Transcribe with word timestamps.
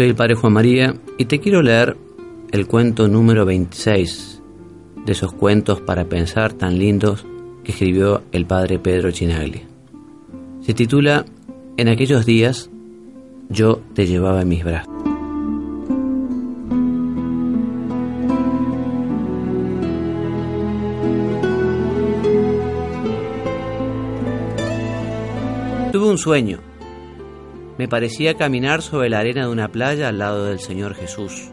Soy 0.00 0.08
el 0.08 0.14
Padre 0.14 0.34
Juan 0.34 0.54
María 0.54 0.94
y 1.18 1.26
te 1.26 1.40
quiero 1.40 1.60
leer 1.60 1.94
el 2.52 2.66
cuento 2.66 3.06
número 3.06 3.44
26 3.44 4.40
de 5.04 5.12
esos 5.12 5.34
cuentos 5.34 5.82
para 5.82 6.06
pensar 6.06 6.54
tan 6.54 6.78
lindos 6.78 7.26
que 7.62 7.72
escribió 7.72 8.22
el 8.32 8.46
Padre 8.46 8.78
Pedro 8.78 9.10
Chinagli. 9.10 9.66
Se 10.62 10.72
titula 10.72 11.26
En 11.76 11.88
aquellos 11.88 12.24
días 12.24 12.70
yo 13.50 13.82
te 13.92 14.06
llevaba 14.06 14.40
en 14.40 14.48
mis 14.48 14.64
brazos. 14.64 14.90
Tuve 25.92 26.08
un 26.08 26.16
sueño. 26.16 26.69
Me 27.80 27.88
parecía 27.88 28.34
caminar 28.34 28.82
sobre 28.82 29.08
la 29.08 29.20
arena 29.20 29.46
de 29.46 29.48
una 29.48 29.72
playa 29.72 30.08
al 30.08 30.18
lado 30.18 30.44
del 30.44 30.58
Señor 30.60 30.94
Jesús. 30.94 31.48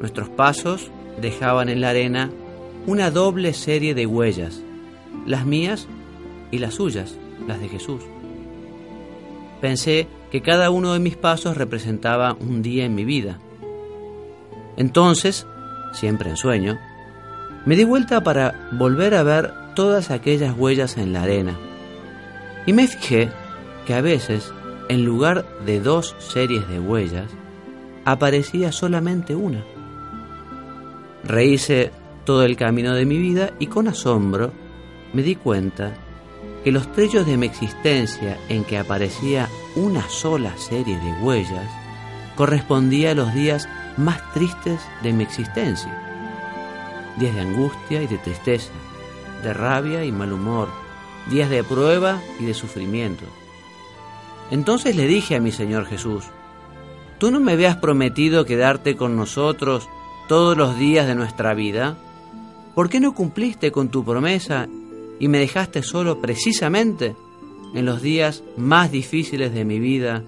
Nuestros 0.00 0.28
pasos 0.28 0.90
dejaban 1.18 1.70
en 1.70 1.80
la 1.80 1.88
arena 1.88 2.30
una 2.86 3.10
doble 3.10 3.54
serie 3.54 3.94
de 3.94 4.04
huellas, 4.04 4.62
las 5.24 5.46
mías 5.46 5.88
y 6.50 6.58
las 6.58 6.74
suyas, 6.74 7.16
las 7.48 7.58
de 7.58 7.70
Jesús. 7.70 8.02
Pensé 9.62 10.08
que 10.30 10.42
cada 10.42 10.68
uno 10.68 10.92
de 10.92 10.98
mis 10.98 11.16
pasos 11.16 11.56
representaba 11.56 12.36
un 12.38 12.60
día 12.60 12.84
en 12.84 12.94
mi 12.94 13.06
vida. 13.06 13.38
Entonces, 14.76 15.46
siempre 15.94 16.28
en 16.28 16.36
sueño, 16.36 16.78
me 17.64 17.76
di 17.76 17.84
vuelta 17.84 18.22
para 18.22 18.68
volver 18.72 19.14
a 19.14 19.22
ver 19.22 19.54
todas 19.74 20.10
aquellas 20.10 20.54
huellas 20.54 20.98
en 20.98 21.14
la 21.14 21.22
arena 21.22 21.56
y 22.66 22.74
me 22.74 22.86
fijé 22.86 23.30
que 23.86 23.94
a 23.94 24.02
veces, 24.02 24.52
en 24.88 25.04
lugar 25.04 25.46
de 25.64 25.80
dos 25.80 26.14
series 26.18 26.68
de 26.68 26.78
huellas, 26.78 27.30
aparecía 28.04 28.72
solamente 28.72 29.34
una. 29.34 29.64
Rehice 31.24 31.90
todo 32.24 32.44
el 32.44 32.56
camino 32.56 32.94
de 32.94 33.04
mi 33.04 33.18
vida 33.18 33.52
y 33.58 33.66
con 33.66 33.88
asombro 33.88 34.52
me 35.12 35.22
di 35.22 35.34
cuenta 35.34 35.94
que 36.62 36.72
los 36.72 36.90
trechos 36.92 37.26
de 37.26 37.36
mi 37.36 37.46
existencia 37.46 38.38
en 38.48 38.64
que 38.64 38.78
aparecía 38.78 39.48
una 39.76 40.08
sola 40.08 40.56
serie 40.56 40.98
de 40.98 41.12
huellas 41.22 41.70
correspondía 42.36 43.12
a 43.12 43.14
los 43.14 43.32
días 43.34 43.68
más 43.96 44.20
tristes 44.34 44.80
de 45.02 45.12
mi 45.12 45.24
existencia. 45.24 46.02
Días 47.18 47.34
de 47.34 47.40
angustia 47.40 48.02
y 48.02 48.06
de 48.06 48.18
tristeza, 48.18 48.72
de 49.42 49.54
rabia 49.54 50.04
y 50.04 50.12
mal 50.12 50.32
humor, 50.32 50.68
días 51.30 51.48
de 51.50 51.64
prueba 51.64 52.20
y 52.38 52.44
de 52.44 52.54
sufrimiento. 52.54 53.24
Entonces 54.50 54.96
le 54.96 55.06
dije 55.06 55.36
a 55.36 55.40
mi 55.40 55.52
Señor 55.52 55.86
Jesús, 55.86 56.24
¿tú 57.18 57.30
no 57.30 57.40
me 57.40 57.52
habías 57.52 57.76
prometido 57.76 58.44
quedarte 58.44 58.96
con 58.96 59.16
nosotros 59.16 59.88
todos 60.28 60.56
los 60.56 60.78
días 60.78 61.06
de 61.06 61.14
nuestra 61.14 61.54
vida? 61.54 61.96
¿Por 62.74 62.88
qué 62.88 63.00
no 63.00 63.14
cumpliste 63.14 63.72
con 63.72 63.88
tu 63.88 64.04
promesa 64.04 64.68
y 65.18 65.28
me 65.28 65.38
dejaste 65.38 65.82
solo 65.82 66.20
precisamente 66.20 67.16
en 67.74 67.84
los 67.84 68.02
días 68.02 68.44
más 68.56 68.92
difíciles 68.92 69.52
de 69.52 69.64
mi 69.64 69.80
vida, 69.80 70.22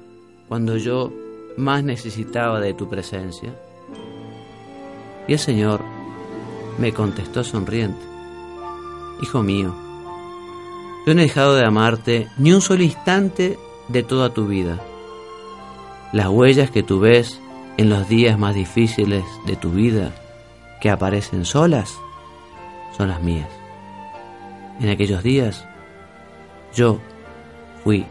cuando 0.49 0.77
yo 0.77 1.13
más 1.57 1.85
necesitaba 1.85 2.61
de 2.61 2.75
tu 2.75 2.89
presencia? 2.89 3.55
Y 5.29 5.35
el 5.35 5.39
Señor 5.39 5.83
me 6.79 6.93
contestó 6.93 7.45
sonriente, 7.45 8.01
Hijo 9.21 9.43
mío, 9.43 9.75
yo 11.07 11.15
no 11.15 11.21
he 11.21 11.25
dejado 11.25 11.57
de 11.57 11.67
amarte 11.67 12.29
ni 12.39 12.53
un 12.53 12.61
solo 12.61 12.85
instante 12.85 13.59
de 13.89 14.03
toda 14.03 14.31
tu 14.31 14.47
vida. 14.47 14.79
Las 16.13 16.29
huellas 16.29 16.71
que 16.71 16.83
tú 16.83 17.01
ves 17.01 17.41
en 17.77 17.91
los 17.91 18.09
días 18.09 18.39
más 18.39 18.55
difíciles 18.55 19.25
de 19.47 19.57
tu 19.57 19.71
vida, 19.71 20.13
que 20.81 20.91
aparecen 20.91 21.45
solas, 21.45 21.97
son 22.97 23.09
las 23.09 23.23
mías. 23.23 23.49
En 24.81 24.89
aquellos 24.89 25.23
días, 25.23 25.67
yo 26.75 26.99
fui 27.85 28.07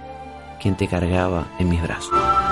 quien 0.62 0.76
te 0.76 0.88
cargaba 0.88 1.48
en 1.60 1.70
mis 1.70 1.82
brazos. 1.82 2.47